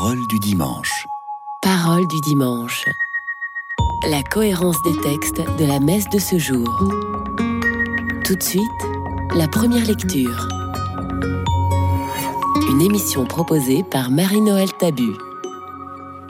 [0.00, 1.08] Parole du dimanche.
[1.60, 2.84] Parole du dimanche.
[4.08, 6.68] La cohérence des textes de la messe de ce jour.
[8.24, 8.62] Tout de suite,
[9.34, 10.46] la première lecture.
[12.70, 15.14] Une émission proposée par Marie-Noël Tabu.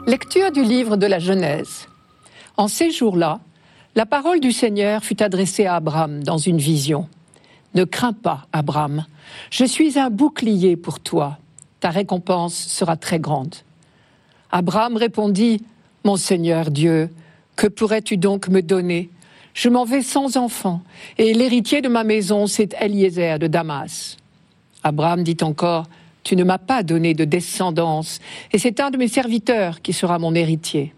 [0.07, 1.87] Lecture du livre de la Genèse.
[2.57, 3.39] En ces jours-là,
[3.93, 7.07] la parole du Seigneur fut adressée à Abraham dans une vision.
[7.75, 9.05] Ne crains pas, Abraham,
[9.51, 11.37] je suis un bouclier pour toi
[11.79, 13.55] ta récompense sera très grande.
[14.51, 15.61] Abraham répondit,
[16.03, 17.09] Mon Seigneur Dieu,
[17.55, 19.09] que pourrais-tu donc me donner?
[19.53, 20.81] Je m'en vais sans enfant,
[21.17, 24.17] et l'héritier de ma maison, c'est Eliezer de Damas.
[24.83, 25.87] Abraham dit encore,
[26.23, 28.19] Tu ne m'as pas donné de descendance,
[28.51, 30.93] et c'est un de mes serviteurs qui sera mon héritier.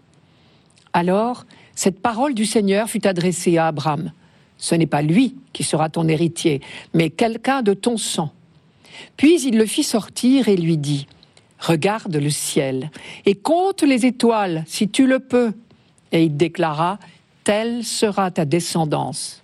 [0.92, 4.12] Alors, cette parole du Seigneur fut adressée à Abraham.
[4.58, 6.60] Ce n'est pas lui qui sera ton héritier,
[6.94, 8.32] mais quelqu'un de ton sang.
[9.16, 11.06] Puis il le fit sortir et lui dit,
[11.58, 12.90] Regarde le ciel
[13.24, 15.52] et compte les étoiles si tu le peux.
[16.10, 16.98] Et il déclara,
[17.44, 19.42] Telle sera ta descendance.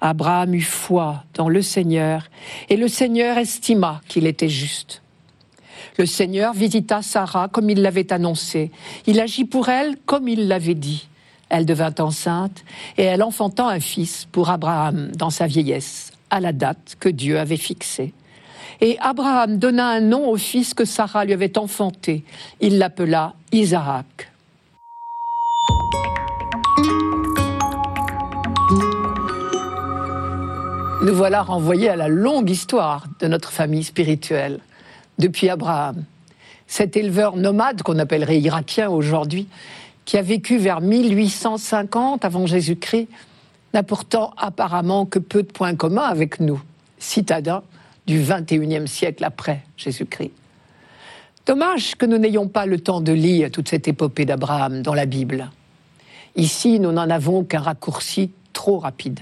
[0.00, 2.28] Abraham eut foi dans le Seigneur,
[2.68, 5.02] et le Seigneur estima qu'il était juste.
[5.98, 8.70] Le Seigneur visita Sarah comme il l'avait annoncé.
[9.06, 11.08] Il agit pour elle comme il l'avait dit.
[11.48, 12.64] Elle devint enceinte,
[12.98, 17.38] et elle enfanta un fils pour Abraham dans sa vieillesse, à la date que Dieu
[17.38, 18.12] avait fixée.
[18.80, 22.24] Et Abraham donna un nom au fils que Sarah lui avait enfanté.
[22.60, 24.30] Il l'appela Isaac.
[31.02, 34.60] Nous voilà renvoyés à la longue histoire de notre famille spirituelle,
[35.18, 36.04] depuis Abraham.
[36.66, 39.46] Cet éleveur nomade qu'on appellerait irakien aujourd'hui,
[40.04, 43.08] qui a vécu vers 1850 avant Jésus-Christ,
[43.72, 46.60] n'a pourtant apparemment que peu de points communs avec nous,
[46.98, 47.62] citadins
[48.06, 50.32] du 21e siècle après Jésus-Christ.
[51.46, 55.06] Dommage que nous n'ayons pas le temps de lire toute cette épopée d'Abraham dans la
[55.06, 55.50] Bible.
[56.34, 59.20] Ici, nous n'en avons qu'un raccourci trop rapide.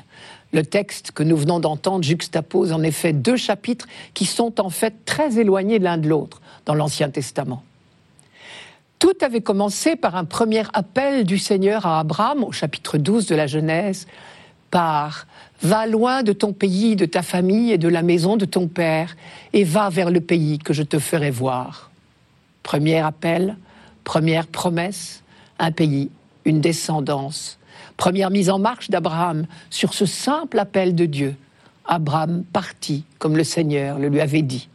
[0.52, 5.04] Le texte que nous venons d'entendre juxtapose en effet deux chapitres qui sont en fait
[5.04, 7.62] très éloignés l'un de l'autre dans l'Ancien Testament.
[8.98, 13.34] Tout avait commencé par un premier appel du Seigneur à Abraham au chapitre 12 de
[13.34, 14.06] la Genèse
[14.70, 15.26] par
[15.64, 19.16] Va loin de ton pays, de ta famille et de la maison de ton père,
[19.54, 21.90] et va vers le pays que je te ferai voir.
[22.62, 23.56] Premier appel,
[24.04, 25.22] première promesse,
[25.58, 26.10] un pays,
[26.44, 27.58] une descendance.
[27.96, 31.34] Première mise en marche d'Abraham sur ce simple appel de Dieu.
[31.86, 34.68] Abraham partit comme le Seigneur le lui avait dit.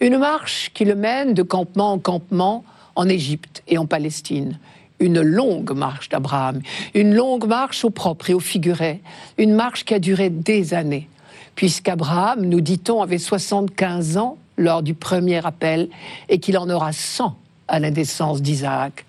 [0.00, 2.64] Une marche qui le mène de campement en campement
[2.96, 4.58] en Égypte et en Palestine,
[5.00, 6.60] une longue marche d'Abraham,
[6.94, 9.00] une longue marche au propre et au figuré,
[9.38, 11.08] une marche qui a duré des années,
[11.54, 15.88] puisqu'Abraham, nous dit-on, avait 75 ans lors du premier appel
[16.28, 17.36] et qu'il en aura 100
[17.68, 19.04] à la naissance d'Isaac.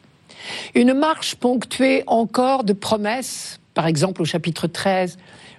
[0.75, 5.17] Une marche ponctuée encore de promesses, par exemple au chapitre 13,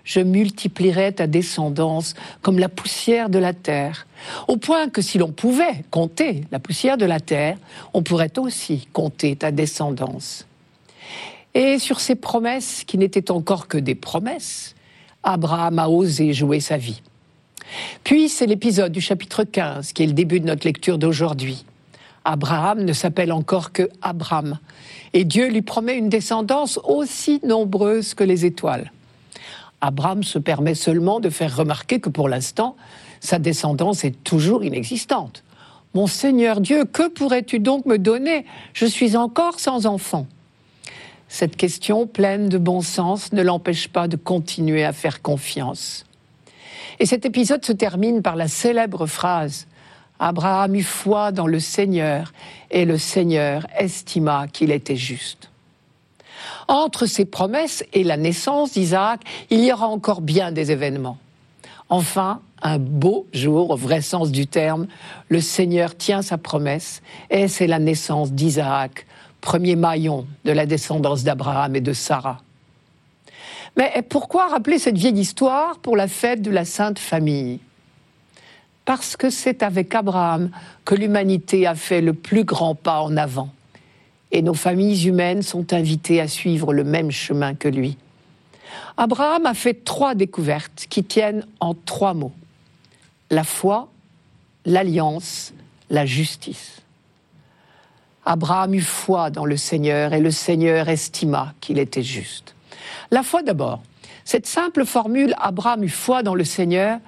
[0.08, 4.06] je multiplierai ta descendance comme la poussière de la terre,
[4.48, 7.58] au point que si l'on pouvait compter la poussière de la terre,
[7.92, 10.46] on pourrait aussi compter ta descendance.
[11.52, 14.74] Et sur ces promesses qui n'étaient encore que des promesses,
[15.22, 17.02] Abraham a osé jouer sa vie.
[18.02, 21.66] Puis c'est l'épisode du chapitre 15 qui est le début de notre lecture d'aujourd'hui.
[22.24, 24.58] Abraham ne s'appelle encore que Abraham,
[25.12, 28.90] et Dieu lui promet une descendance aussi nombreuse que les étoiles.
[29.80, 32.76] Abraham se permet seulement de faire remarquer que pour l'instant,
[33.20, 35.44] sa descendance est toujours inexistante.
[35.94, 38.44] Mon Seigneur Dieu, que pourrais-tu donc me donner?
[38.72, 40.26] Je suis encore sans enfant.
[41.28, 46.04] Cette question pleine de bon sens ne l'empêche pas de continuer à faire confiance.
[47.00, 49.66] Et cet épisode se termine par la célèbre phrase
[50.18, 52.32] Abraham eut foi dans le Seigneur
[52.70, 55.47] et le Seigneur estima qu'il était juste.
[56.68, 59.20] Entre ces promesses et la naissance d'Isaac,
[59.50, 61.18] il y aura encore bien des événements.
[61.88, 64.86] Enfin, un beau jour, au vrai sens du terme,
[65.28, 69.06] le Seigneur tient sa promesse et c'est la naissance d'Isaac,
[69.40, 72.38] premier maillon de la descendance d'Abraham et de Sarah.
[73.76, 77.60] Mais pourquoi rappeler cette vieille histoire pour la fête de la Sainte Famille?
[78.84, 80.50] Parce que c'est avec Abraham
[80.84, 83.50] que l'humanité a fait le plus grand pas en avant
[84.30, 87.96] et nos familles humaines sont invitées à suivre le même chemin que lui.
[88.96, 92.32] Abraham a fait trois découvertes qui tiennent en trois mots.
[93.30, 93.88] La foi,
[94.64, 95.52] l'alliance,
[95.90, 96.82] la justice.
[98.24, 102.54] Abraham eut foi dans le Seigneur et le Seigneur estima qu'il était juste.
[103.10, 103.82] La foi d'abord.
[104.24, 106.98] Cette simple formule Abraham eut foi dans le Seigneur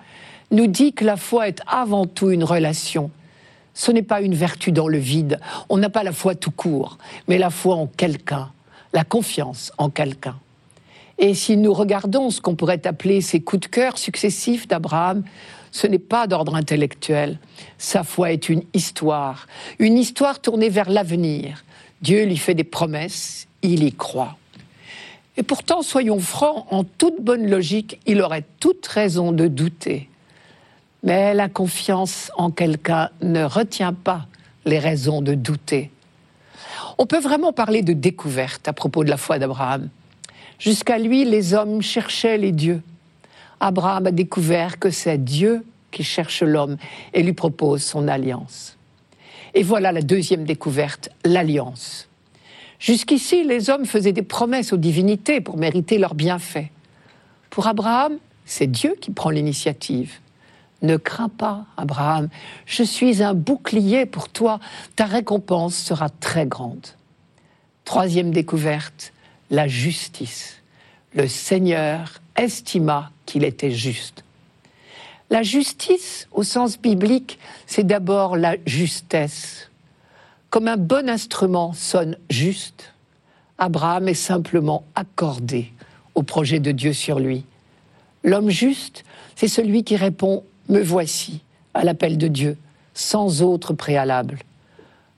[0.51, 3.11] nous dit que la foi est avant tout une relation.
[3.75, 5.41] Ce n'est pas une vertu dans le vide.
[5.69, 8.51] On n'a pas la foi tout court, mais la foi en quelqu'un,
[8.93, 10.37] la confiance en quelqu'un.
[11.19, 15.23] Et si nous regardons ce qu'on pourrait appeler ces coups de cœur successifs d'Abraham,
[15.71, 17.39] ce n'est pas d'ordre intellectuel.
[17.79, 19.47] Sa foi est une histoire,
[19.79, 21.65] une histoire tournée vers l'avenir.
[22.03, 24.37] Dieu lui fait des promesses, il y croit.
[25.37, 30.10] Et pourtant, soyons francs, en toute bonne logique, il aurait toute raison de douter.
[31.03, 34.27] Mais la confiance en quelqu'un ne retient pas
[34.65, 35.91] les raisons de douter.
[36.99, 39.89] On peut vraiment parler de découverte à propos de la foi d'Abraham.
[40.59, 42.83] Jusqu'à lui, les hommes cherchaient les dieux.
[43.61, 46.77] Abraham a découvert que c'est Dieu qui cherche l'homme
[47.15, 48.77] et lui propose son alliance.
[49.55, 52.09] Et voilà la deuxième découverte, l'alliance.
[52.79, 56.69] Jusqu'ici, les hommes faisaient des promesses aux divinités pour mériter leurs bienfaits.
[57.51, 60.19] Pour Abraham, c'est Dieu qui prend l'initiative.
[60.83, 62.29] Ne crains pas, Abraham,
[62.65, 64.61] je suis un bouclier pour toi,
[64.97, 66.87] ta récompense sera très grande.
[67.85, 69.13] Troisième découverte,
[69.51, 70.63] la justice.
[71.15, 74.25] Le Seigneur estima qu'il était juste.
[75.29, 79.71] La justice, au sens biblique, c'est d'abord la justesse.
[80.49, 82.95] Comme un bon instrument sonne juste,
[83.59, 85.73] Abraham est simplement accordé
[86.15, 87.45] au projet de Dieu sur lui.
[88.25, 89.05] L'homme juste,
[89.37, 91.41] c'est celui qui répond Me voici
[91.75, 92.57] à l'appel de Dieu,
[92.95, 94.39] sans autre préalable.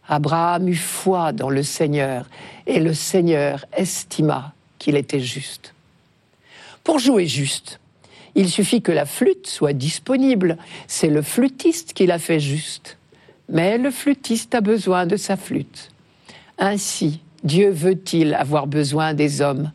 [0.09, 2.27] Abraham eut foi dans le Seigneur
[2.67, 5.75] et le Seigneur estima qu'il était juste.
[6.83, 7.81] Pour jouer juste,
[8.35, 10.57] il suffit que la flûte soit disponible.
[10.87, 12.97] C'est le flûtiste qui la fait juste.
[13.51, 15.91] Mais le flûtiste a besoin de sa flûte.
[16.57, 19.71] Ainsi, Dieu veut-il avoir besoin des hommes,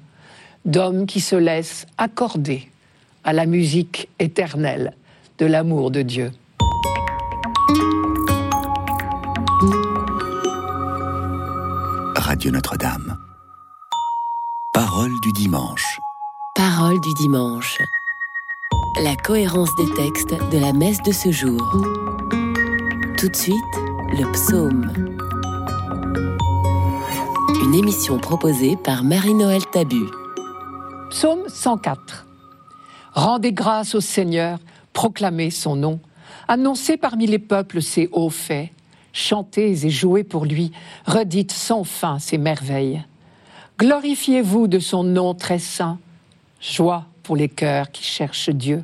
[0.65, 2.67] d'hommes qui se laissent accorder
[3.23, 4.95] à la musique éternelle
[5.37, 6.31] de l'amour de Dieu.
[12.15, 13.17] Radio Notre-Dame.
[14.73, 15.99] Parole du dimanche.
[16.55, 17.77] Parole du dimanche.
[19.01, 21.61] La cohérence des textes de la messe de ce jour.
[23.17, 23.55] Tout de suite,
[24.11, 24.91] le psaume.
[27.63, 30.05] Une émission proposée par Marie-Noël Tabu.
[31.11, 32.25] Psaume 104.
[33.13, 34.59] Rendez grâce au Seigneur,
[34.97, 35.99] proclamez son nom,
[36.47, 38.71] annoncez parmi les peuples ses hauts faits,
[39.13, 40.71] chantez et jouez pour lui,
[41.05, 43.03] redites sans fin ses merveilles.
[43.77, 45.99] Glorifiez-vous de son nom très saint,
[46.59, 48.83] joie pour les cœurs qui cherchent Dieu.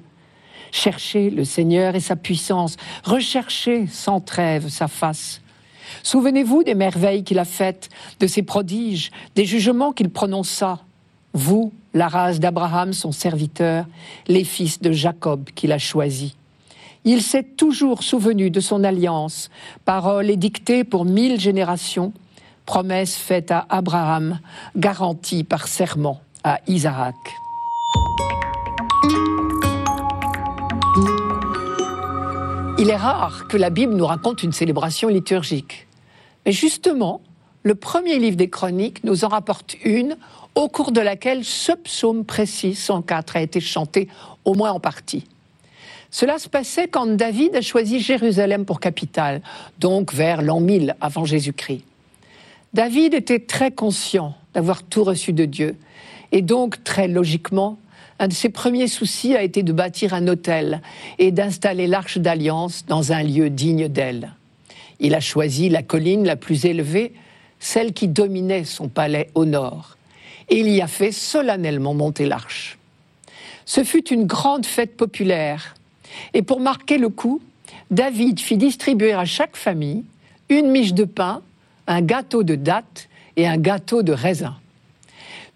[0.71, 5.42] Cherchez le Seigneur et sa puissance, recherchez sans trêve sa face.
[6.04, 7.89] Souvenez-vous des merveilles qu'il a faites,
[8.19, 10.77] de ses prodiges, des jugements qu'il prononça.
[11.33, 13.85] Vous, la race d'Abraham, son serviteur,
[14.27, 16.35] les fils de Jacob qu'il a choisis.
[17.06, 19.50] Il s'est toujours souvenu de son alliance,
[19.83, 22.13] parole édictée pour mille générations,
[22.65, 24.39] promesse faite à Abraham,
[24.75, 27.15] garantie par serment à Isaac.
[32.80, 35.88] Il est rare que la Bible nous raconte une célébration liturgique.
[36.45, 37.21] Mais justement,
[37.63, 40.18] le premier livre des Chroniques nous en rapporte une
[40.56, 44.07] au cours de laquelle ce psaume précis, 104, a été chanté,
[44.45, 45.25] au moins en partie.
[46.12, 49.42] Cela se passait quand David a choisi Jérusalem pour capitale,
[49.80, 51.83] donc vers l'an 1000 avant Jésus-Christ.
[52.74, 55.76] David était très conscient d'avoir tout reçu de Dieu,
[56.31, 57.80] et donc très logiquement,
[58.19, 60.81] un de ses premiers soucis a été de bâtir un hôtel
[61.18, 64.33] et d'installer l'arche d'alliance dans un lieu digne d'elle.
[64.99, 67.14] Il a choisi la colline la plus élevée,
[67.64, 69.98] celle qui dominait son palais au nord,
[70.50, 72.78] et il y a fait solennellement monter l'arche.
[73.66, 75.76] Ce fut une grande fête populaire,
[76.34, 77.42] et pour marquer le coup,
[77.90, 80.04] David fit distribuer à chaque famille
[80.50, 81.42] une miche de pain,
[81.88, 84.58] un gâteau de dattes et un gâteau de raisin.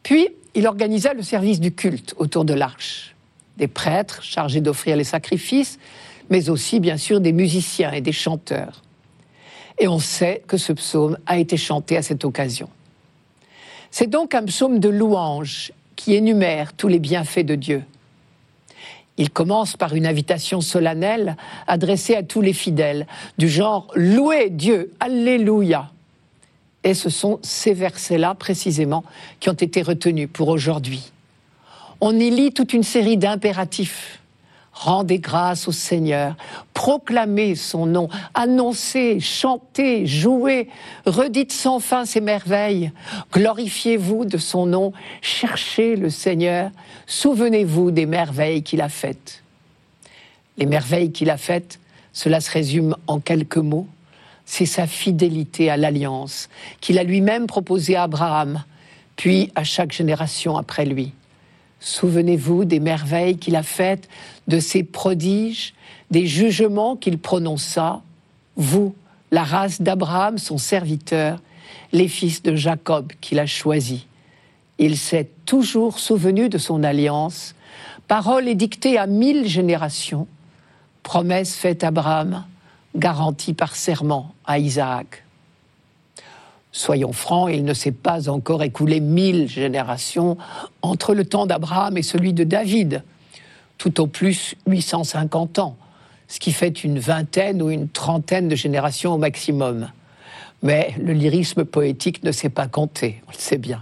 [0.01, 3.15] Puis, il organisa le service du culte autour de l'arche.
[3.57, 5.77] Des prêtres chargés d'offrir les sacrifices,
[6.29, 8.81] mais aussi bien sûr des musiciens et des chanteurs.
[9.79, 12.69] Et on sait que ce psaume a été chanté à cette occasion.
[13.91, 17.83] C'est donc un psaume de louange qui énumère tous les bienfaits de Dieu.
[19.17, 23.07] Il commence par une invitation solennelle adressée à tous les fidèles,
[23.37, 25.89] du genre Louez Dieu, Alléluia.
[26.83, 29.03] Et ce sont ces versets-là, précisément,
[29.39, 31.11] qui ont été retenus pour aujourd'hui.
[31.99, 34.16] On y lit toute une série d'impératifs.
[34.79, 36.35] Rendez grâce au Seigneur,
[36.75, 40.69] proclamez son nom, annoncez, chantez, jouez,
[41.07, 42.91] redites sans fin ses merveilles,
[43.33, 44.93] glorifiez-vous de son nom,
[45.23, 46.69] cherchez le Seigneur,
[47.07, 49.41] souvenez-vous des merveilles qu'il a faites.
[50.59, 51.79] Les merveilles qu'il a faites,
[52.13, 53.87] cela se résume en quelques mots.
[54.45, 56.49] C'est sa fidélité à l'alliance
[56.81, 58.63] qu'il a lui-même proposée à Abraham,
[59.15, 61.13] puis à chaque génération après lui.
[61.79, 64.09] Souvenez-vous des merveilles qu'il a faites,
[64.47, 65.73] de ses prodiges,
[66.11, 68.01] des jugements qu'il prononça,
[68.55, 68.95] vous,
[69.31, 71.39] la race d'Abraham, son serviteur,
[71.91, 74.05] les fils de Jacob qu'il a choisis.
[74.79, 77.55] Il s'est toujours souvenu de son alliance,
[78.07, 80.27] parole édictée à mille générations,
[81.03, 82.45] promesse faite à Abraham,
[82.95, 85.23] garantie par serment à Isaac.
[86.77, 90.37] Soyons francs, il ne s'est pas encore écoulé mille générations
[90.83, 93.01] entre le temps d'Abraham et celui de David,
[93.79, 95.75] tout au plus 850 ans,
[96.27, 99.89] ce qui fait une vingtaine ou une trentaine de générations au maximum.
[100.61, 103.81] Mais le lyrisme poétique ne s'est pas compté, on le sait bien.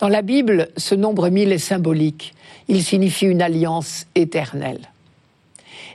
[0.00, 2.34] Dans la Bible, ce nombre mille est symbolique.
[2.66, 4.90] Il signifie une alliance éternelle.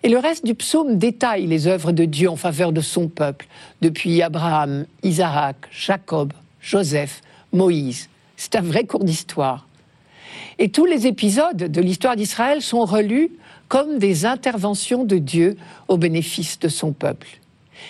[0.04, 3.48] Et le reste du psaume détaille les œuvres de Dieu en faveur de son peuple,
[3.82, 8.10] depuis Abraham, Isaac, Jacob, Joseph, Moïse.
[8.38, 9.68] C'est un vrai cours d'histoire.
[10.58, 13.32] Et tous les épisodes de l'histoire d'Israël sont relus
[13.68, 17.28] comme des interventions de Dieu au bénéfice de son peuple.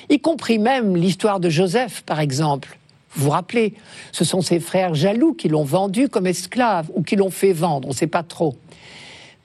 [0.10, 2.78] Y compris même l'histoire de Joseph, par exemple.
[3.12, 3.74] Vous vous rappelez,
[4.12, 7.88] ce sont ses frères jaloux qui l'ont vendu comme esclave ou qui l'ont fait vendre,
[7.88, 8.56] on ne sait pas trop.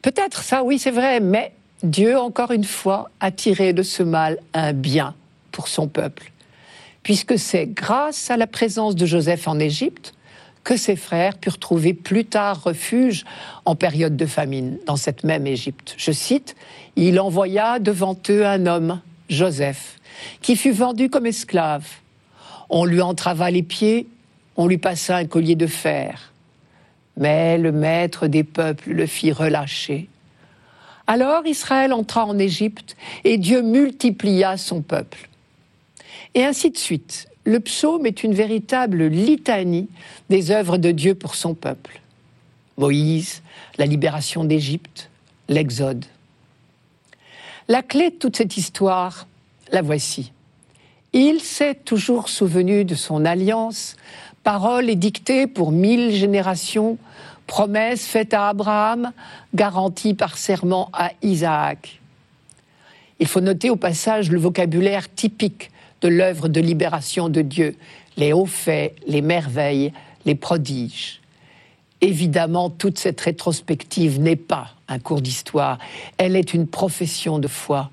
[0.03, 1.53] Peut-être ça, oui, c'est vrai, mais
[1.83, 5.15] Dieu, encore une fois, a tiré de ce mal un bien
[5.53, 6.33] pour son peuple,
[7.03, 10.15] puisque c'est grâce à la présence de Joseph en Égypte
[10.63, 13.25] que ses frères purent trouver plus tard refuge
[13.67, 15.95] en période de famine dans cette même Égypte.
[15.99, 16.57] Je cite,
[16.97, 19.99] Il envoya devant eux un homme, Joseph,
[20.41, 21.87] qui fut vendu comme esclave.
[22.71, 24.07] On lui entrava les pieds,
[24.57, 26.33] on lui passa un collier de fer.
[27.19, 30.09] Mais le maître des peuples le fit relâcher
[31.07, 35.29] alors Israël entra en Égypte et Dieu multiplia son peuple.
[36.35, 37.29] Et ainsi de suite.
[37.45, 39.89] Le psaume est une véritable litanie
[40.31, 42.01] des œuvres de Dieu pour son peuple.
[42.79, 43.43] Moïse,
[43.77, 45.11] la libération d'Égypte,
[45.49, 46.07] l'Exode.
[47.69, 49.27] La clé de toute cette histoire,
[49.73, 50.33] la voici.
[51.13, 53.97] Il s'est toujours souvenu de son alliance,
[54.43, 56.99] parole édictée pour mille générations
[57.47, 59.13] promesse faite à Abraham,
[59.55, 62.01] garantie par serment à Isaac.
[63.21, 65.71] Il faut noter au passage le vocabulaire typique
[66.01, 67.77] de l'œuvre de libération de Dieu,
[68.17, 69.93] les hauts faits, les merveilles,
[70.27, 71.21] les prodiges.
[72.01, 75.79] Évidemment, toute cette rétrospective n'est pas un cours d'histoire,
[76.19, 77.91] elle est une profession de foi.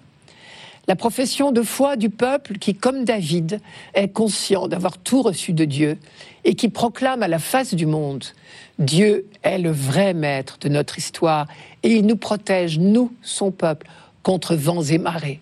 [0.87, 3.61] La profession de foi du peuple qui, comme David,
[3.93, 5.97] est conscient d'avoir tout reçu de Dieu
[6.43, 8.25] et qui proclame à la face du monde
[8.79, 11.45] Dieu est le vrai maître de notre histoire
[11.83, 13.87] et il nous protège, nous, son peuple,
[14.23, 15.39] contre vents et marées.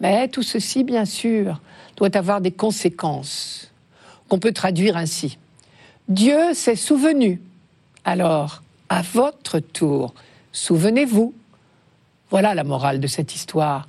[0.00, 1.60] Mais tout ceci, bien sûr,
[1.96, 3.70] doit avoir des conséquences
[4.28, 5.36] qu'on peut traduire ainsi.
[6.08, 7.42] Dieu s'est souvenu.
[8.04, 10.14] Alors, à votre tour,
[10.52, 11.34] souvenez-vous.
[12.30, 13.86] Voilà la morale de cette histoire.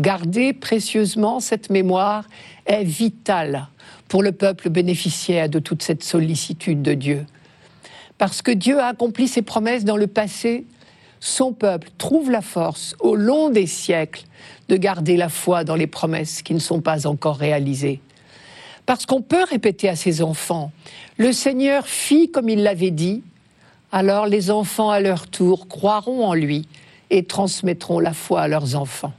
[0.00, 2.24] Garder précieusement cette mémoire
[2.64, 3.68] est vital
[4.08, 7.26] pour le peuple bénéficiaire de toute cette sollicitude de Dieu.
[8.16, 10.64] Parce que Dieu a accompli ses promesses dans le passé,
[11.20, 14.24] son peuple trouve la force au long des siècles
[14.70, 18.00] de garder la foi dans les promesses qui ne sont pas encore réalisées.
[18.86, 20.72] Parce qu'on peut répéter à ses enfants,
[21.18, 23.22] le Seigneur fit comme il l'avait dit,
[23.92, 26.66] alors les enfants à leur tour croiront en lui
[27.10, 29.12] et transmettront la foi à leurs enfants.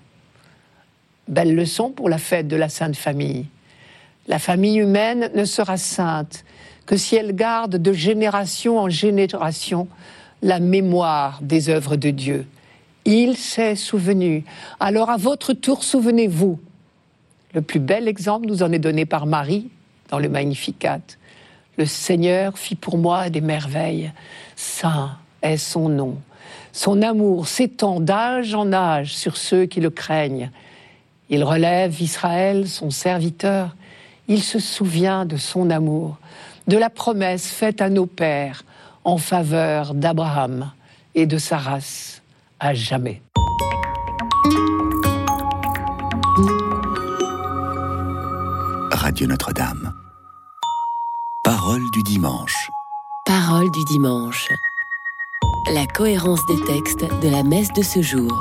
[1.32, 3.46] Belle leçon pour la fête de la Sainte Famille.
[4.28, 6.44] La famille humaine ne sera sainte
[6.86, 9.88] que si elle garde de génération en génération
[10.42, 12.46] la mémoire des œuvres de Dieu.
[13.06, 14.44] Il s'est souvenu.
[14.82, 16.60] Alors à votre tour, souvenez-vous.
[17.54, 19.70] Le plus bel exemple nous en est donné par Marie
[20.10, 21.00] dans le Magnificat.
[21.78, 24.12] Le Seigneur fit pour moi des merveilles.
[24.58, 26.18] Saint est son nom.
[26.74, 30.52] Son amour s'étend d'âge en âge sur ceux qui le craignent.
[31.32, 33.74] Il relève Israël, son serviteur.
[34.28, 36.18] Il se souvient de son amour
[36.68, 38.64] de la promesse faite à nos pères
[39.06, 40.72] en faveur d'Abraham
[41.16, 42.22] et de sa race
[42.60, 43.22] à jamais.
[48.92, 49.94] Radio Notre-Dame.
[51.46, 52.70] Parole du dimanche.
[53.26, 54.50] Parole du dimanche.
[55.74, 58.32] La cohérence des textes de la messe de ce jour.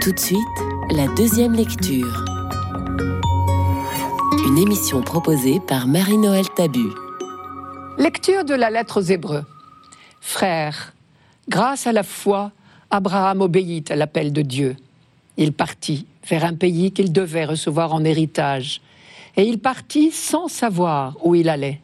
[0.00, 2.24] Tout de suite, la deuxième lecture
[4.46, 6.90] une émission proposée par Marie-Noël Tabu.
[7.98, 9.44] Lecture de la lettre aux Hébreux.
[10.20, 10.92] Frères,
[11.48, 12.52] grâce à la foi,
[12.90, 14.76] Abraham obéit à l'appel de Dieu.
[15.36, 18.82] Il partit vers un pays qu'il devait recevoir en héritage,
[19.36, 21.80] et il partit sans savoir où il allait.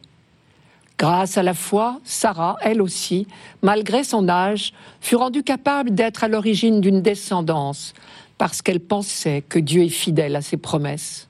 [0.97, 3.25] Grâce à la foi, Sarah, elle aussi,
[3.63, 7.95] malgré son âge, fut rendue capable d'être à l'origine d'une descendance,
[8.41, 11.27] parce qu'elle pensait que Dieu est fidèle à ses promesses.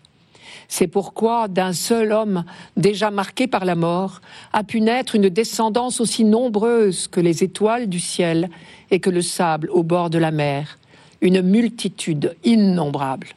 [0.70, 2.46] C'est pourquoi d'un seul homme
[2.78, 4.22] déjà marqué par la mort
[4.54, 8.50] a pu naître une descendance aussi nombreuse que les étoiles du ciel
[8.92, 10.80] et que le sable au bord de la mer,
[11.20, 13.28] une multitude innombrable.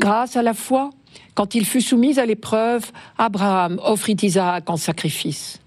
[0.00, 0.90] Grâce à la foi,
[1.36, 5.60] quand il fut soumis à l'épreuve, Abraham offrit Isaac en sacrifice.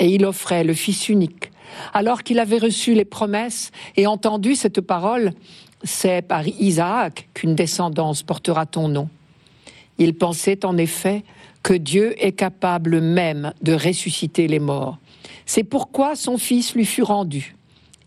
[0.00, 1.52] Et il offrait le Fils unique.
[1.92, 5.32] Alors qu'il avait reçu les promesses et entendu cette parole,
[5.84, 9.08] c'est par Isaac qu'une descendance portera ton nom.
[9.98, 11.24] Il pensait en effet
[11.62, 14.98] que Dieu est capable même de ressusciter les morts.
[15.46, 17.56] C'est pourquoi son fils lui fut rendu.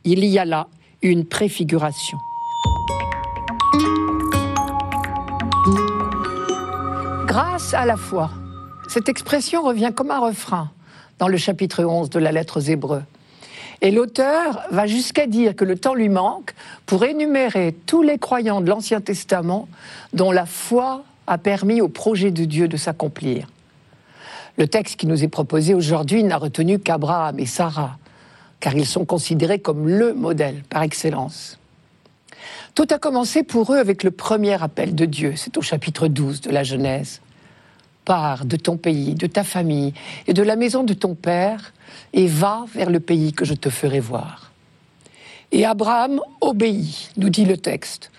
[0.04, 0.68] Il y a là
[1.02, 2.18] une préfiguration.
[7.26, 8.32] Grâce à la foi.
[8.88, 10.72] Cette expression revient comme un refrain
[11.18, 13.04] dans le chapitre 11 de la lettre aux Hébreux.
[13.82, 16.54] Et l'auteur va jusqu'à dire que le temps lui manque
[16.86, 19.68] pour énumérer tous les croyants de l'Ancien Testament
[20.14, 23.48] dont la foi a permis au projet de Dieu de s'accomplir.
[24.58, 27.98] Le texte qui nous est proposé aujourd'hui n'a retenu qu'Abraham et Sarah,
[28.60, 31.58] car ils sont considérés comme le modèle par excellence.
[32.76, 36.42] Tout a commencé pour eux avec le premier appel de Dieu, c'est au chapitre 12
[36.42, 37.22] de la Genèse.
[38.06, 39.94] Pars de ton pays, de ta famille
[40.28, 41.74] et de la maison de ton père,
[42.14, 44.52] et va vers le pays que je te ferai voir.
[45.52, 48.12] Et Abraham obéit, nous dit le texte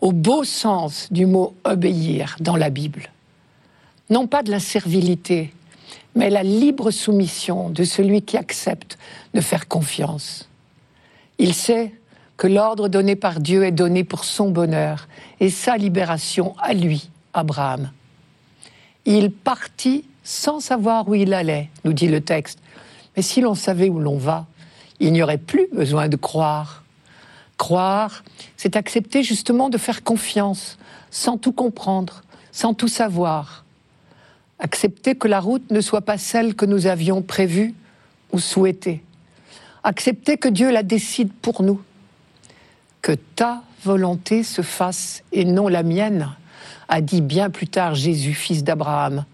[0.00, 3.10] au beau sens du mot obéir dans la Bible.
[4.10, 5.52] Non pas de la servilité,
[6.14, 8.98] mais la libre soumission de celui qui accepte
[9.34, 10.48] de faire confiance.
[11.38, 11.92] Il sait
[12.36, 15.08] que l'ordre donné par Dieu est donné pour son bonheur
[15.40, 17.90] et sa libération à lui, Abraham.
[19.10, 22.58] Il partit sans savoir où il allait, nous dit le texte.
[23.16, 24.46] Mais si l'on savait où l'on va,
[25.00, 26.84] il n'y aurait plus besoin de croire.
[27.56, 28.22] Croire,
[28.58, 30.76] c'est accepter justement de faire confiance,
[31.10, 33.64] sans tout comprendre, sans tout savoir.
[34.58, 37.74] Accepter que la route ne soit pas celle que nous avions prévue
[38.32, 39.02] ou souhaitée.
[39.84, 41.80] Accepter que Dieu la décide pour nous.
[43.00, 46.28] Que ta volonté se fasse et non la mienne,
[46.88, 49.24] a dit bien plus tard Jésus, fils d'Abraham,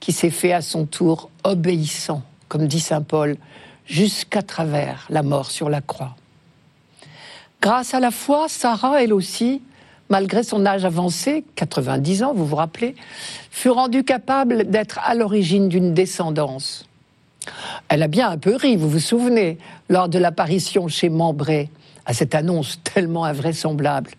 [0.00, 3.36] qui s'est fait à son tour obéissant, comme dit Saint Paul,
[3.86, 6.16] jusqu'à travers la mort sur la croix.
[7.60, 9.60] Grâce à la foi, Sarah, elle aussi,
[10.08, 12.94] malgré son âge avancé, 90 ans, vous vous rappelez,
[13.50, 16.86] fut rendue capable d'être à l'origine d'une descendance.
[17.88, 21.68] Elle a bien un peu ri, vous vous souvenez, lors de l'apparition chez Membré,
[22.06, 24.12] à cette annonce tellement invraisemblable.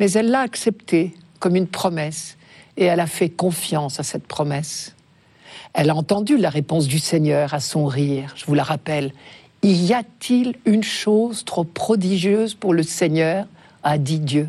[0.00, 2.36] Mais elle l'a acceptée comme une promesse
[2.76, 4.94] et elle a fait confiance à cette promesse.
[5.72, 9.12] Elle a entendu la réponse du Seigneur à son rire, je vous la rappelle.
[9.62, 13.46] Y a-t-il une chose trop prodigieuse pour le Seigneur?
[13.82, 14.48] a dit Dieu.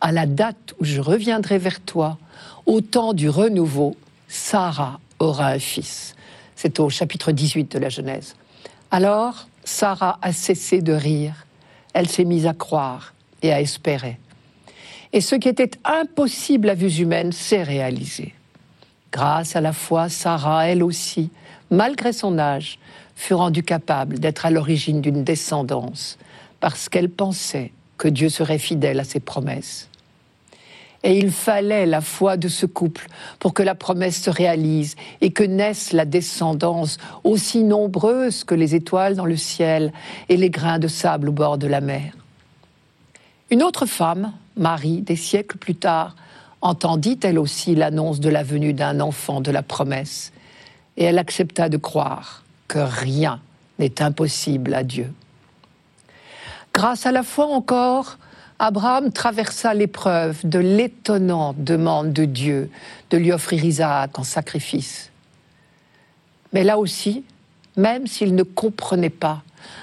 [0.00, 2.18] À la date où je reviendrai vers toi,
[2.66, 3.96] au temps du renouveau,
[4.28, 6.14] Sarah aura un fils.
[6.56, 8.34] C'est au chapitre 18 de la Genèse.
[8.90, 11.46] Alors, Sarah a cessé de rire.
[11.92, 14.18] Elle s'est mise à croire et à espérer.
[15.14, 18.34] Et ce qui était impossible à vue humaine s'est réalisé.
[19.12, 21.30] Grâce à la foi, Sarah, elle aussi,
[21.70, 22.80] malgré son âge,
[23.14, 26.18] fut rendue capable d'être à l'origine d'une descendance,
[26.58, 29.88] parce qu'elle pensait que Dieu serait fidèle à ses promesses.
[31.04, 33.06] Et il fallait la foi de ce couple
[33.38, 38.74] pour que la promesse se réalise et que naisse la descendance aussi nombreuse que les
[38.74, 39.92] étoiles dans le ciel
[40.28, 42.16] et les grains de sable au bord de la mer.
[43.50, 46.16] Une autre femme, Marie, des siècles plus tard,
[46.60, 50.32] entendit elle aussi l'annonce de la venue d'un enfant de la promesse,
[50.96, 53.40] et elle accepta de croire que rien
[53.78, 55.12] n'est impossible à Dieu.
[56.72, 58.18] Grâce à la foi encore,
[58.58, 62.70] Abraham traversa l'épreuve de l'étonnante demande de Dieu
[63.10, 65.10] de lui offrir Isaac en sacrifice.
[66.52, 67.24] Mais là aussi,
[67.76, 69.42] même s'il ne comprenait pas,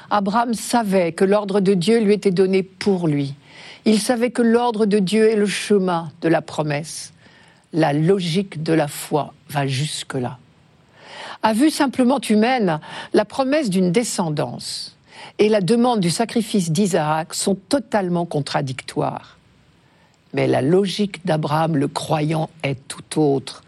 [0.10, 3.36] Abraham savait que l'ordre de Dieu lui était donné pour lui.
[3.86, 7.13] Il savait que l'ordre de Dieu est le chemin de la promesse.
[7.74, 10.38] La logique de la foi va jusque-là.
[11.43, 12.80] À vue simplement humaine,
[13.13, 14.95] la promesse d'une descendance
[15.39, 19.38] et la demande du sacrifice d'Isaac sont totalement contradictoires.
[20.34, 23.63] Mais la logique d'Abraham le croyant est tout autre.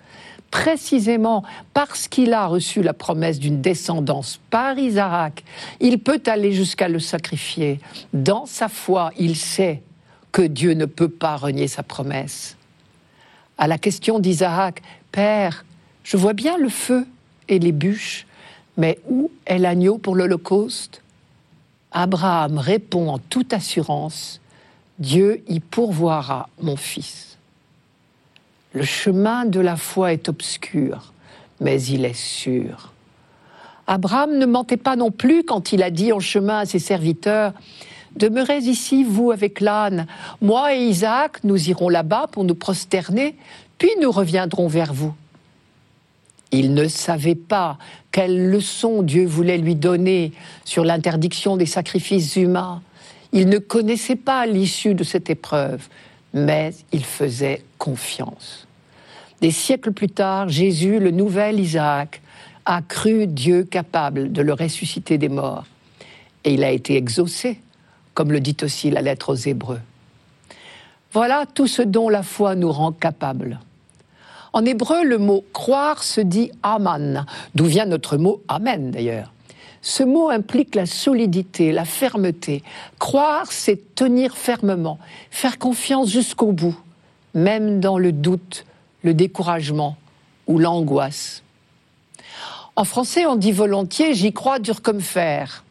[0.54, 5.44] Précisément parce qu'il a reçu la promesse d'une descendance par Isaac,
[5.80, 7.80] il peut aller jusqu'à le sacrifier.
[8.14, 9.82] Dans sa foi, il sait
[10.32, 12.56] que Dieu ne peut pas renier sa promesse.
[13.58, 15.66] À la question d'Isaac, Père,
[16.04, 17.08] je vois bien le feu
[17.50, 18.28] et les bûches,
[18.78, 21.02] mais où est l'agneau pour l'Holocauste?
[21.92, 24.40] Abraham répond en toute assurance,
[25.00, 27.33] Dieu y pourvoira mon fils.
[28.74, 31.14] Le chemin de la foi est obscur,
[31.60, 32.92] mais il est sûr.
[33.86, 37.54] Abraham ne mentait pas non plus quand il a dit en chemin à ses serviteurs,
[38.16, 40.06] Demeurez ici, vous, avec l'âne.
[40.42, 43.36] Moi et Isaac, nous irons là-bas pour nous prosterner,
[43.78, 45.14] puis nous reviendrons vers vous.
[46.52, 47.80] Il ne savait pas
[48.12, 50.32] quelle leçon Dieu voulait lui donner
[50.64, 52.84] sur l'interdiction des sacrifices humains.
[53.32, 55.88] Il ne connaissait pas l'issue de cette épreuve,
[56.34, 58.68] mais il faisait confiance.
[59.42, 62.22] Des siècles plus tard, Jésus, le nouvel Isaac,
[62.66, 65.66] a cru Dieu capable de le ressusciter des morts.
[66.44, 67.60] Et il a été exaucé
[68.14, 69.82] comme le dit aussi la lettre aux Hébreux.
[71.12, 73.60] Voilà tout ce dont la foi nous rend capable.
[74.52, 79.33] En hébreu, le mot croire se dit aman, d'où vient notre mot amen d'ailleurs.
[79.86, 82.64] Ce mot implique la solidité, la fermeté.
[83.00, 84.98] Croire, c'est tenir fermement,
[85.30, 86.80] faire confiance jusqu'au bout,
[87.34, 88.66] même dans le doute,
[89.04, 89.98] le découragement
[90.48, 91.44] ou l'angoisse.
[92.78, 95.66] En français, on dit volontiers j'y crois dur comme fer.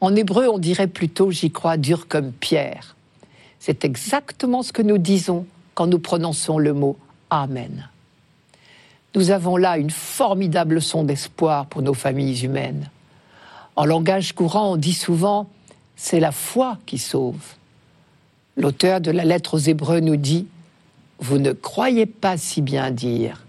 [0.00, 2.96] En hébreu, on dirait plutôt j'y crois dur comme pierre.
[3.60, 6.96] C'est exactement ce que nous disons quand nous prononçons le mot
[7.28, 7.90] Amen.
[9.14, 12.88] Nous avons là une formidable leçon d'espoir pour nos familles humaines.
[13.76, 15.48] En langage courant, on dit souvent
[15.96, 17.54] c'est la foi qui sauve.
[18.56, 20.46] L'auteur de la lettre aux Hébreux nous dit
[21.20, 23.44] Vous ne croyez pas si bien dire.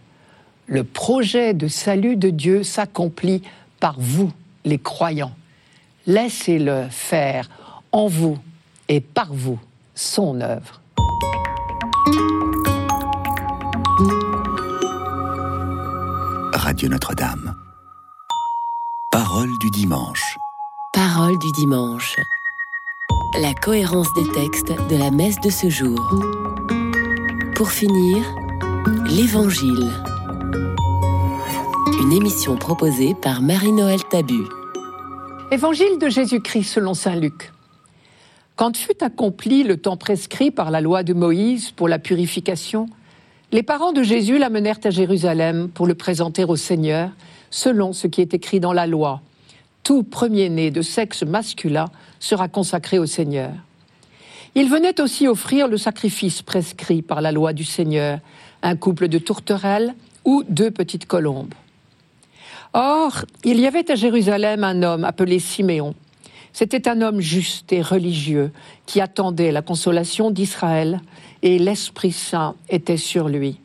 [0.68, 3.42] Le projet de salut de Dieu s'accomplit
[3.80, 4.32] par vous,
[4.64, 5.34] les croyants.
[6.06, 7.50] Laissez-le faire
[7.92, 8.38] en vous
[8.88, 9.60] et par vous
[9.94, 10.82] son œuvre.
[16.54, 17.63] Radio Notre-Dame.
[19.14, 20.40] Parole du dimanche.
[20.92, 22.16] Parole du dimanche.
[23.40, 26.00] La cohérence des textes de la messe de ce jour.
[27.54, 28.26] Pour finir,
[29.06, 29.92] l'Évangile.
[32.02, 34.46] Une émission proposée par Marie-Noël Tabu.
[35.52, 37.54] Évangile de Jésus-Christ selon Saint Luc.
[38.56, 42.88] Quand fut accompli le temps prescrit par la loi de Moïse pour la purification,
[43.52, 47.12] les parents de Jésus l'amenèrent à Jérusalem pour le présenter au Seigneur,
[47.54, 49.22] selon ce qui est écrit dans la loi.
[49.84, 51.86] Tout premier-né de sexe masculin
[52.20, 53.52] sera consacré au Seigneur.
[54.56, 58.20] Il venait aussi offrir le sacrifice prescrit par la loi du Seigneur,
[58.64, 59.94] un couple de tourterelles
[60.26, 61.54] ou deux petites colombes.
[62.74, 65.94] Or, il y avait à Jérusalem un homme appelé Siméon.
[66.54, 68.52] C'était un homme juste et religieux
[68.88, 71.02] qui attendait la consolation d'Israël
[71.44, 73.60] et l'Esprit Saint était sur lui.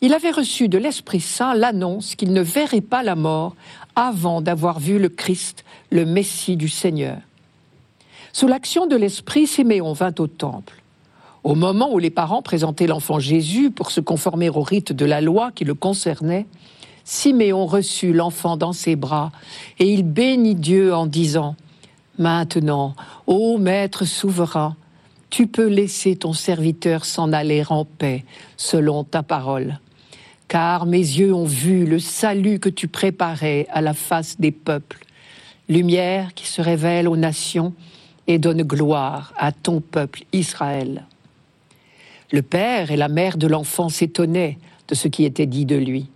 [0.00, 3.56] Il avait reçu de l'Esprit Saint l'annonce qu'il ne verrait pas la mort
[3.96, 7.18] avant d'avoir vu le Christ, le Messie du Seigneur.
[8.32, 10.82] Sous l'action de l'Esprit, Siméon vint au temple.
[11.42, 15.20] Au moment où les parents présentaient l'enfant Jésus pour se conformer au rite de la
[15.20, 16.46] loi qui le concernait,
[17.02, 19.32] Siméon reçut l'enfant dans ses bras,
[19.80, 21.56] et il bénit Dieu en disant,
[22.18, 22.94] Maintenant,
[23.26, 24.76] ô Maître souverain,
[25.30, 28.24] tu peux laisser ton serviteur s'en aller en paix,
[28.56, 29.80] selon ta parole.
[30.48, 35.04] Car mes yeux ont vu le salut que tu préparais à la face des peuples,
[35.68, 37.74] lumière qui se révèle aux nations
[38.26, 41.04] et donne gloire à ton peuple Israël.
[42.32, 44.58] Le père et la mère de l'enfant s'étonnaient
[44.88, 46.06] de ce qui était dit de lui.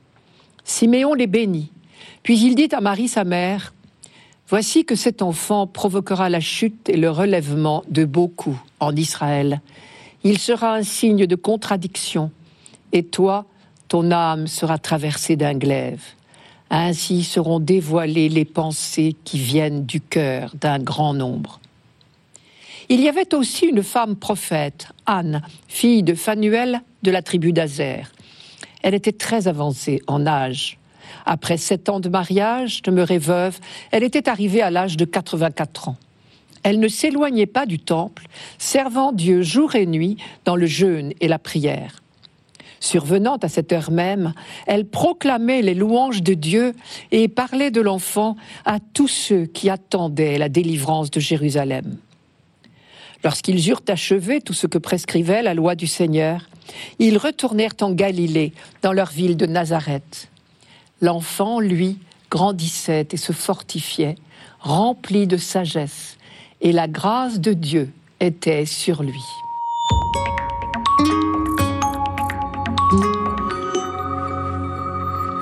[0.65, 1.71] Siméon les bénit.
[2.23, 3.73] Puis il dit à Marie sa mère,
[4.49, 9.63] Voici que cet enfant provoquera la chute et le relèvement de beaucoup en Israël.
[10.25, 12.31] Il sera un signe de contradiction,
[12.93, 13.47] et toi,
[13.93, 16.03] ton âme sera traversée d'un glaive.
[16.71, 21.61] Ainsi seront dévoilées les pensées qui viennent du cœur d'un grand nombre.
[22.89, 28.11] Il y avait aussi une femme prophète, Anne, fille de Phanuel de la tribu d'Azer.
[28.81, 30.79] Elle était très avancée en âge.
[31.27, 35.97] Après sept ans de mariage, demeurée veuve, elle était arrivée à l'âge de 84 ans.
[36.63, 38.27] Elle ne s'éloignait pas du temple,
[38.57, 42.02] servant Dieu jour et nuit dans le jeûne et la prière.
[42.83, 44.35] Survenant à cette heure même,
[44.67, 46.75] elle proclamait les louanges de Dieu
[47.13, 51.97] et parlait de l'enfant à tous ceux qui attendaient la délivrance de Jérusalem.
[53.23, 56.49] Lorsqu'ils eurent achevé tout ce que prescrivait la loi du Seigneur,
[56.99, 60.29] ils retournèrent en Galilée, dans leur ville de Nazareth.
[61.01, 61.99] L'enfant, lui,
[62.33, 64.17] grandissait et se fortifiait,
[64.59, 66.19] rempli de sagesse,
[66.61, 69.23] et la grâce de Dieu était sur lui.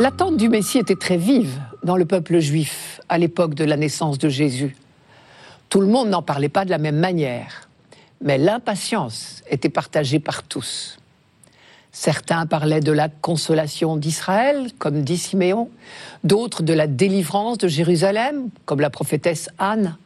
[0.00, 4.16] L'attente du Messie était très vive dans le peuple juif à l'époque de la naissance
[4.16, 4.74] de Jésus.
[5.68, 7.68] Tout le monde n'en parlait pas de la même manière,
[8.22, 10.96] mais l'impatience était partagée par tous.
[11.92, 15.68] Certains parlaient de la consolation d'Israël, comme dit Siméon,
[16.24, 19.98] d'autres de la délivrance de Jérusalem, comme la prophétesse Anne.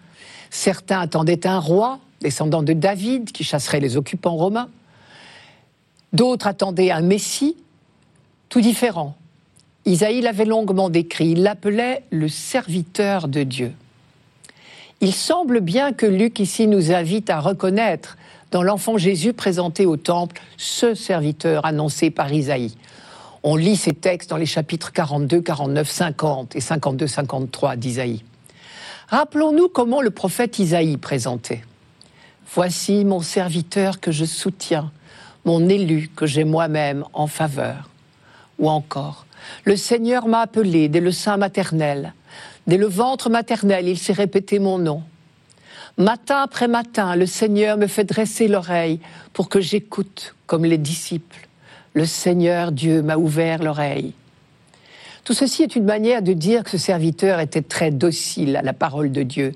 [0.50, 4.70] Certains attendaient un roi, descendant de David, qui chasserait les occupants romains.
[6.12, 7.56] D'autres attendaient un Messie,
[8.48, 9.16] tout différent,
[9.86, 13.72] Isaïe l'avait longuement décrit, il l'appelait le serviteur de Dieu.
[15.00, 18.16] Il semble bien que Luc ici nous invite à reconnaître
[18.50, 22.74] dans l'enfant Jésus présenté au temple ce serviteur annoncé par Isaïe.
[23.42, 28.24] On lit ces textes dans les chapitres 42, 49, 50 et 52, 53 d'Isaïe.
[29.08, 31.62] Rappelons-nous comment le prophète Isaïe présentait.
[32.54, 34.90] Voici mon serviteur que je soutiens,
[35.44, 37.90] mon élu que j'ai moi-même en faveur.
[38.58, 39.26] Ou encore,
[39.64, 42.12] le Seigneur m'a appelé dès le sein maternel.
[42.66, 45.02] Dès le ventre maternel, il s'est répété mon nom.
[45.96, 49.00] Matin après matin, le Seigneur me fait dresser l'oreille
[49.32, 51.48] pour que j'écoute comme les disciples.
[51.92, 54.14] Le Seigneur Dieu m'a ouvert l'oreille.
[55.24, 58.74] Tout ceci est une manière de dire que ce serviteur était très docile à la
[58.74, 59.52] parole de Dieu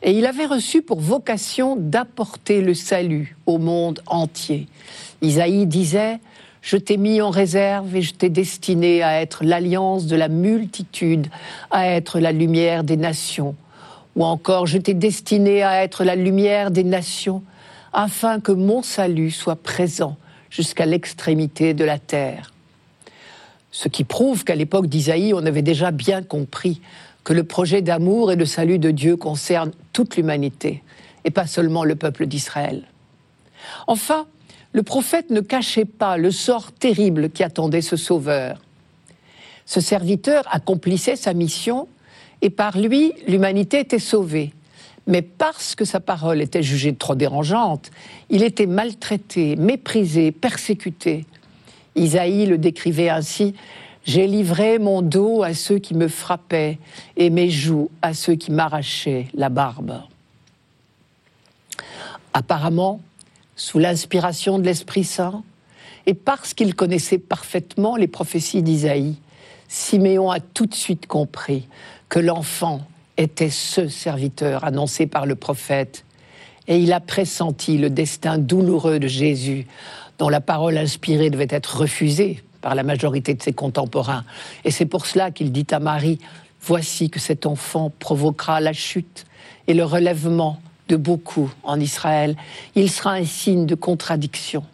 [0.00, 4.68] et il avait reçu pour vocation d'apporter le salut au monde entier.
[5.20, 6.20] Isaïe disait
[6.62, 11.28] je t'ai mis en réserve et je t'ai destiné à être l'alliance de la multitude,
[11.70, 13.54] à être la lumière des nations.
[14.16, 17.42] Ou encore, je t'ai destiné à être la lumière des nations,
[17.92, 20.16] afin que mon salut soit présent
[20.50, 22.52] jusqu'à l'extrémité de la terre.
[23.70, 26.80] Ce qui prouve qu'à l'époque d'Isaïe, on avait déjà bien compris
[27.22, 30.82] que le projet d'amour et de salut de Dieu concerne toute l'humanité,
[31.24, 32.84] et pas seulement le peuple d'Israël.
[33.86, 34.26] Enfin,
[34.72, 38.60] le prophète ne cachait pas le sort terrible qui attendait ce sauveur.
[39.66, 41.88] Ce serviteur accomplissait sa mission
[42.42, 44.52] et par lui, l'humanité était sauvée.
[45.06, 47.90] Mais parce que sa parole était jugée trop dérangeante,
[48.28, 51.24] il était maltraité, méprisé, persécuté.
[51.96, 53.54] Isaïe le décrivait ainsi
[54.04, 56.78] J'ai livré mon dos à ceux qui me frappaient
[57.16, 60.02] et mes joues à ceux qui m'arrachaient la barbe.
[62.34, 63.00] Apparemment,
[63.58, 65.42] sous l'inspiration de l'Esprit Saint,
[66.06, 69.16] et parce qu'il connaissait parfaitement les prophéties d'Isaïe,
[69.66, 71.68] Siméon a tout de suite compris
[72.08, 72.80] que l'enfant
[73.18, 76.04] était ce serviteur annoncé par le prophète,
[76.68, 79.66] et il a pressenti le destin douloureux de Jésus,
[80.18, 84.24] dont la parole inspirée devait être refusée par la majorité de ses contemporains.
[84.64, 86.18] Et c'est pour cela qu'il dit à Marie,
[86.60, 89.26] Voici que cet enfant provoquera la chute
[89.68, 92.36] et le relèvement de beaucoup en Israël,
[92.74, 94.64] il sera un signe de contradiction.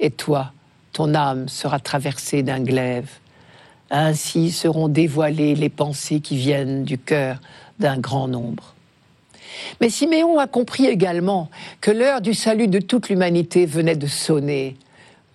[0.00, 0.52] Et toi,
[0.92, 3.10] ton âme sera traversée d'un glaive.
[3.90, 7.38] Ainsi seront dévoilées les pensées qui viennent du cœur
[7.78, 8.74] d'un grand nombre.
[9.80, 14.76] Mais Siméon a compris également que l'heure du salut de toute l'humanité venait de sonner.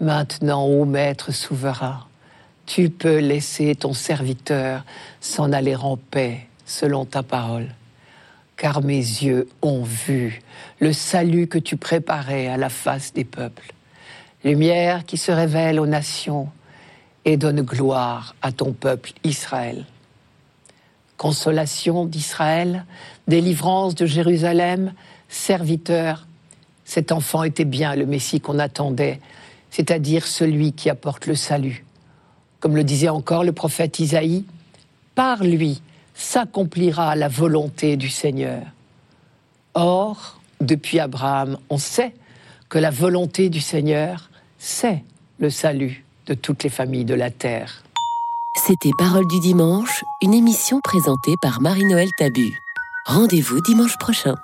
[0.02, 2.06] Maintenant, ô Maître souverain,
[2.66, 4.84] tu peux laisser ton serviteur
[5.22, 7.77] s'en aller en paix selon ta parole
[8.58, 10.42] car mes yeux ont vu
[10.80, 13.72] le salut que tu préparais à la face des peuples.
[14.44, 16.50] Lumière qui se révèle aux nations
[17.24, 19.86] et donne gloire à ton peuple Israël.
[21.18, 22.86] Consolation d'Israël,
[23.28, 24.94] délivrance de Jérusalem,
[25.30, 26.28] serviteur,
[26.86, 29.20] cet enfant était bien le Messie qu'on attendait,
[29.72, 31.86] c'est-à-dire celui qui apporte le salut.
[32.60, 34.46] Comme le disait encore le prophète Isaïe,
[35.14, 35.82] par lui,
[36.18, 38.64] s'accomplira la volonté du Seigneur.
[39.76, 42.14] Or, depuis Abraham, on sait
[42.70, 45.04] que la volonté du Seigneur, c'est
[45.40, 47.84] le salut de toutes les familles de la terre.
[48.66, 52.60] C'était Parole du dimanche, une émission présentée par Marie-Noël Tabu.
[53.06, 54.36] Rendez-vous dimanche prochain.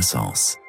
[0.00, 0.67] Radio